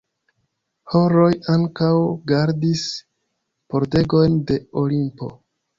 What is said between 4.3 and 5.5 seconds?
de Olimpo.